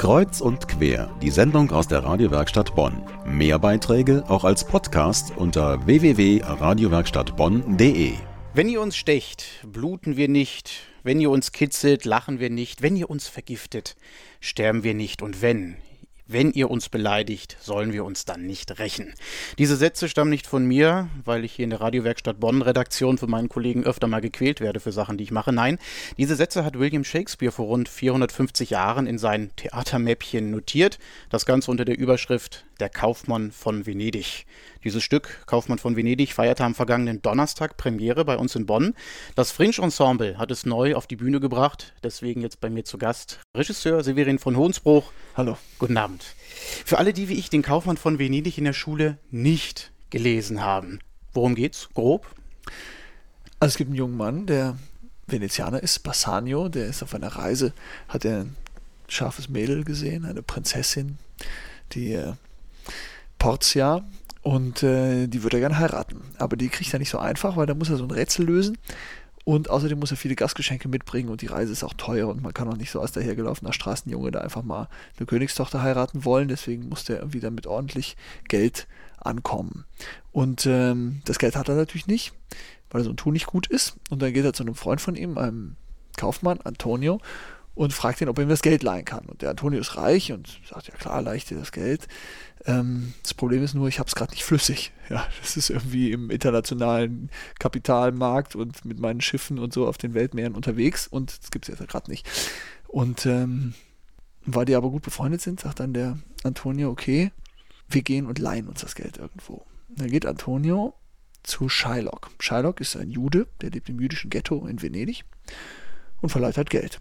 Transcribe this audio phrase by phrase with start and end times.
[0.00, 3.02] Kreuz und quer, die Sendung aus der Radiowerkstatt Bonn.
[3.26, 8.14] Mehr Beiträge auch als Podcast unter www.radiowerkstattbonn.de.
[8.54, 10.70] Wenn ihr uns stecht, bluten wir nicht.
[11.02, 12.80] Wenn ihr uns kitzelt, lachen wir nicht.
[12.80, 13.94] Wenn ihr uns vergiftet,
[14.40, 15.20] sterben wir nicht.
[15.20, 15.76] Und wenn
[16.32, 19.14] wenn ihr uns beleidigt, sollen wir uns dann nicht rächen.
[19.58, 23.26] Diese Sätze stammen nicht von mir, weil ich hier in der Radiowerkstatt Bonn Redaktion für
[23.26, 25.52] meinen Kollegen öfter mal gequält werde für Sachen, die ich mache.
[25.52, 25.78] Nein,
[26.18, 30.98] diese Sätze hat William Shakespeare vor rund 450 Jahren in sein Theatermäppchen notiert.
[31.30, 34.46] Das Ganze unter der Überschrift Der Kaufmann von Venedig.
[34.84, 38.94] Dieses Stück, Kaufmann von Venedig, feierte am vergangenen Donnerstag Premiere bei uns in Bonn.
[39.34, 42.96] Das Fringe Ensemble hat es neu auf die Bühne gebracht, deswegen jetzt bei mir zu
[42.96, 45.12] Gast Regisseur Severin von Hohnsbruch.
[45.36, 45.58] Hallo.
[45.78, 46.24] Guten Abend.
[46.86, 51.00] Für alle, die wie ich den Kaufmann von Venedig in der Schule nicht gelesen haben,
[51.34, 52.34] worum geht's grob?
[53.58, 54.78] Also es gibt einen jungen Mann, der
[55.26, 57.74] Venezianer ist, Bassanio, der ist auf einer Reise,
[58.08, 58.56] hat er ein
[59.06, 61.18] scharfes Mädel gesehen, eine Prinzessin,
[61.92, 62.32] die äh,
[63.40, 64.04] Portia,
[64.42, 66.22] und äh, die würde er gerne heiraten.
[66.38, 68.78] Aber die kriegt er nicht so einfach, weil da muss er so ein Rätsel lösen.
[69.44, 72.52] Und außerdem muss er viele Gastgeschenke mitbringen und die Reise ist auch teuer und man
[72.52, 76.48] kann auch nicht so als dahergelaufener Straßenjunge da einfach mal eine Königstochter heiraten wollen.
[76.48, 78.16] Deswegen muss der irgendwie damit ordentlich
[78.48, 78.86] Geld
[79.18, 79.86] ankommen.
[80.30, 82.32] Und ähm, das Geld hat er natürlich nicht,
[82.90, 83.96] weil so ein Tu nicht gut ist.
[84.10, 85.76] Und dann geht er zu einem Freund von ihm, einem
[86.16, 87.20] Kaufmann, Antonio,
[87.80, 89.24] und fragt ihn, ob er ihm das Geld leihen kann.
[89.24, 92.08] Und der Antonio ist reich und sagt, ja klar, leih ich dir das Geld.
[92.66, 94.92] Ähm, das Problem ist nur, ich habe es gerade nicht flüssig.
[95.08, 100.14] Ja, das ist irgendwie im internationalen Kapitalmarkt und mit meinen Schiffen und so auf den
[100.14, 102.28] Weltmeeren unterwegs und das gibt es jetzt gerade nicht.
[102.86, 103.74] Und ähm,
[104.44, 107.32] weil die aber gut befreundet sind, sagt dann der Antonio, okay,
[107.88, 109.64] wir gehen und leihen uns das Geld irgendwo.
[109.88, 110.94] Dann geht Antonio
[111.42, 112.30] zu Shylock.
[112.38, 115.24] Shylock ist ein Jude, der lebt im jüdischen Ghetto in Venedig
[116.20, 117.00] und verleiht halt Geld.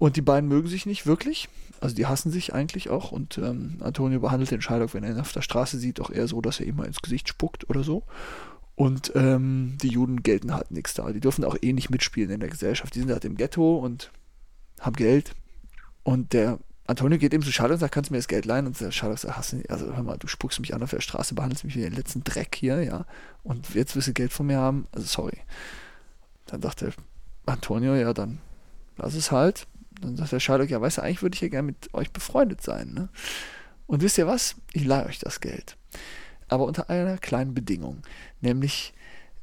[0.00, 1.50] Und die beiden mögen sich nicht wirklich.
[1.78, 3.12] Also die hassen sich eigentlich auch.
[3.12, 6.26] Und ähm, Antonio behandelt den Shylock, wenn er ihn auf der Straße sieht, auch eher
[6.26, 8.04] so, dass er ihm mal ins Gesicht spuckt oder so.
[8.76, 11.12] Und ähm, die Juden gelten halt nichts da.
[11.12, 12.94] Die dürfen auch eh nicht mitspielen in der Gesellschaft.
[12.94, 14.10] Die sind halt im Ghetto und
[14.80, 15.34] haben Geld.
[16.02, 18.66] Und der Antonio geht eben zu Shylock und sagt, kannst du mir das Geld leihen?
[18.66, 21.02] Und der Shylock sagt, hast du, also hör mal, du spuckst mich an auf der
[21.02, 23.04] Straße, behandelst mich wie den letzten Dreck hier, ja.
[23.42, 24.86] Und jetzt willst du Geld von mir haben?
[24.92, 25.36] Also sorry.
[26.46, 26.94] Dann dachte
[27.44, 28.38] Antonio, ja, dann
[28.96, 29.66] lass es halt.
[30.00, 32.62] Dann sagt der Sherlock, ja, weißt du, eigentlich würde ich ja gerne mit euch befreundet
[32.62, 32.92] sein.
[32.92, 33.08] Ne?
[33.86, 34.56] Und wisst ihr was?
[34.72, 35.76] Ich leihe euch das Geld.
[36.48, 38.02] Aber unter einer kleinen Bedingung.
[38.40, 38.92] Nämlich,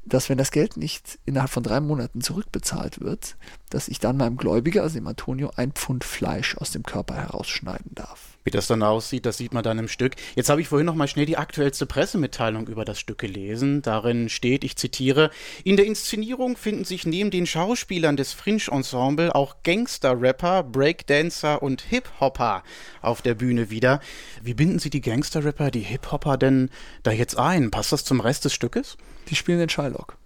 [0.07, 3.35] dass wenn das Geld nicht innerhalb von drei Monaten zurückbezahlt wird,
[3.69, 7.91] dass ich dann meinem Gläubiger, also dem Antonio, ein Pfund Fleisch aus dem Körper herausschneiden
[7.94, 8.38] darf.
[8.45, 10.16] Wie das dann aussieht, das sieht man dann im Stück.
[10.35, 13.81] Jetzt habe ich vorhin noch mal schnell die aktuellste Pressemitteilung über das Stück gelesen.
[13.81, 15.31] Darin steht, ich zitiere,
[15.66, 21.81] in der Inszenierung finden sich neben den Schauspielern des Fringe Ensemble auch Gangster-Rapper, Breakdancer und
[21.81, 22.63] Hip-Hopper
[23.01, 24.00] auf der Bühne wieder.
[24.41, 26.69] Wie binden Sie die Gangster-Rapper, die Hip-Hopper denn
[27.03, 27.69] da jetzt ein?
[27.69, 28.95] Passt das zum Rest des Stückes?
[29.29, 30.17] Die spielen den Shylock.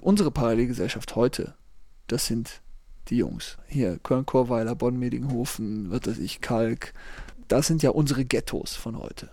[0.00, 1.54] Unsere Parallelgesellschaft heute,
[2.06, 2.60] das sind
[3.08, 3.58] die Jungs.
[3.66, 6.92] Hier, Köln-Korweiler, Bonn-Medinghofen, wird das ich, Kalk.
[7.48, 9.30] Das sind ja unsere Ghettos von heute.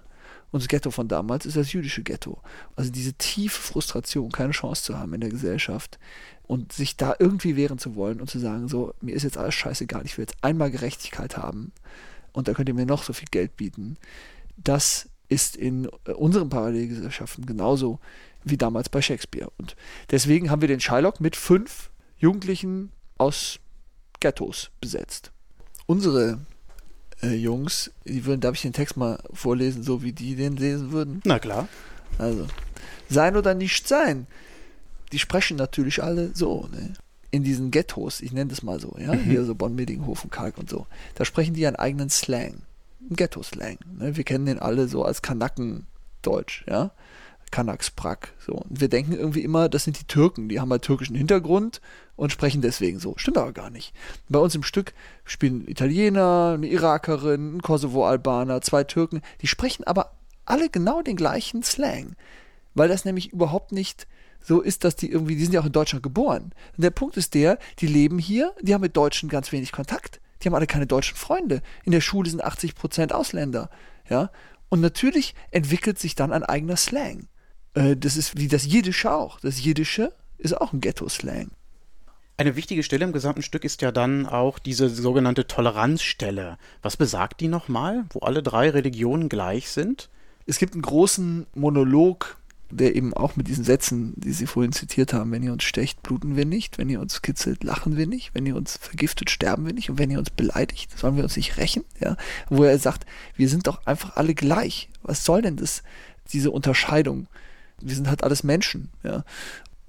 [0.51, 2.39] Unser Ghetto von damals ist das jüdische Ghetto.
[2.75, 5.97] Also diese tiefe Frustration, keine Chance zu haben in der Gesellschaft
[6.43, 9.55] und sich da irgendwie wehren zu wollen und zu sagen, so, mir ist jetzt alles
[9.55, 11.71] scheißegal, ich will jetzt einmal Gerechtigkeit haben
[12.33, 13.97] und da könnt ihr mir noch so viel Geld bieten.
[14.55, 17.99] Das ist in äh, unseren Parallelgesellschaften genauso
[18.43, 19.49] wie damals bei Shakespeare.
[19.57, 19.75] Und
[20.11, 23.59] deswegen haben wir den Shylock mit fünf Jugendlichen aus
[24.19, 25.31] Ghettos besetzt.
[25.85, 26.39] Unsere
[27.21, 30.91] äh, Jungs, die würden, darf ich den Text mal vorlesen, so wie die den lesen
[30.91, 31.21] würden?
[31.25, 31.67] Na klar.
[32.17, 32.47] Also,
[33.09, 34.27] sein oder nicht sein.
[35.11, 36.93] Die sprechen natürlich alle so, ne?
[37.31, 39.23] In diesen Ghettos, ich nenne das mal so, ja, mhm.
[39.23, 42.61] hier so Bonn, Medinghofen, Kalk und so, da sprechen die einen eigenen Slang,
[42.99, 43.79] einen Ghetto-Slang.
[43.97, 44.15] Ne?
[44.15, 46.91] Wir kennen den alle so als Kanaken-Deutsch, ja.
[47.53, 48.33] Kanaksbrak.
[48.39, 48.53] So.
[48.53, 51.81] Und wir denken irgendwie immer, das sind die Türken, die haben halt türkischen Hintergrund
[52.15, 53.13] und sprechen deswegen so.
[53.15, 53.93] Stimmt aber gar nicht.
[54.27, 54.93] Bei uns im Stück
[55.23, 59.21] spielen Italiener, eine Irakerin, ein Kosovo-Albaner, zwei Türken.
[59.41, 60.13] Die sprechen aber
[60.45, 62.15] alle genau den gleichen Slang.
[62.73, 64.07] Weil das nämlich überhaupt nicht
[64.41, 66.53] so ist, dass die irgendwie, die sind ja auch in Deutschland geboren.
[66.75, 70.19] Und der Punkt ist der, die leben hier, die haben mit Deutschen ganz wenig Kontakt.
[70.41, 71.61] Die haben alle keine deutschen Freunde.
[71.83, 73.69] In der Schule sind 80 Prozent Ausländer.
[74.09, 74.31] Ja.
[74.69, 77.27] Und natürlich entwickelt sich dann ein eigener Slang.
[77.73, 79.39] Äh, das ist wie das Jiddische auch.
[79.39, 81.51] Das Jiddische ist auch ein Ghetto-Slang.
[82.37, 86.57] Eine wichtige Stelle im gesamten Stück ist ja dann auch diese sogenannte Toleranzstelle.
[86.81, 90.09] Was besagt die nochmal, wo alle drei Religionen gleich sind?
[90.45, 92.37] Es gibt einen großen Monolog
[92.77, 96.01] der eben auch mit diesen Sätzen, die Sie vorhin zitiert haben, wenn ihr uns stecht,
[96.03, 99.65] bluten wir nicht, wenn ihr uns kitzelt, lachen wir nicht, wenn ihr uns vergiftet, sterben
[99.65, 102.17] wir nicht und wenn ihr uns beleidigt, sollen wir uns nicht rächen, ja,
[102.49, 103.05] wo er sagt,
[103.35, 104.89] wir sind doch einfach alle gleich.
[105.01, 105.83] Was soll denn das,
[106.31, 107.27] diese Unterscheidung?
[107.83, 109.23] Wir sind halt alles Menschen, ja.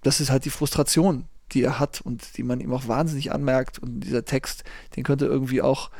[0.03, 3.79] Das ist halt die Frustration, die er hat und die man ihm auch wahnsinnig anmerkt
[3.79, 4.65] und dieser Text,
[4.97, 5.91] den könnte irgendwie auch,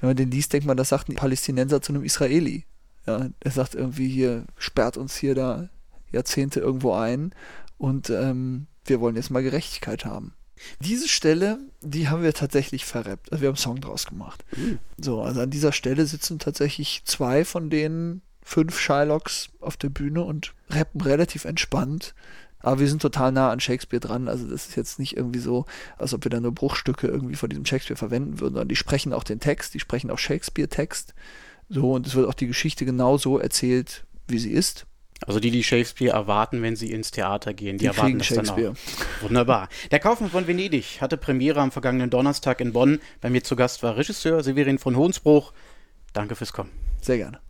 [0.00, 2.64] wenn man den liest, denkt man, das sagt ein Palästinenser zu einem Israeli.
[3.06, 5.70] Ja, er sagt irgendwie hier, sperrt uns hier da
[6.12, 7.32] Jahrzehnte irgendwo ein
[7.78, 10.34] und ähm, wir wollen jetzt mal Gerechtigkeit haben.
[10.80, 13.32] Diese Stelle, die haben wir tatsächlich verrappt.
[13.32, 14.44] Also wir haben einen Song draus gemacht.
[14.56, 14.78] Mhm.
[14.98, 20.22] So, also an dieser Stelle sitzen tatsächlich zwei von den fünf Shylocks auf der Bühne
[20.22, 22.14] und rappen relativ entspannt.
[22.60, 24.26] Aber wir sind total nah an Shakespeare dran.
[24.26, 25.66] Also das ist jetzt nicht irgendwie so,
[25.98, 29.12] als ob wir da nur Bruchstücke irgendwie von diesem Shakespeare verwenden würden, sondern die sprechen
[29.12, 31.14] auch den Text, die sprechen auch Shakespeare-Text.
[31.68, 34.86] So, und es wird auch die Geschichte genau so erzählt, wie sie ist.
[35.26, 38.48] Also die, die Shakespeare erwarten, wenn sie ins Theater gehen, die, die erwarten das dann
[38.48, 38.74] auch.
[39.20, 39.68] Wunderbar.
[39.90, 43.00] Der Kaufmann von Venedig hatte Premiere am vergangenen Donnerstag in Bonn.
[43.20, 45.52] Bei mir zu Gast war Regisseur Severin von Hohnsbruch.
[46.14, 46.70] Danke fürs Kommen.
[47.02, 47.40] Sehr gerne.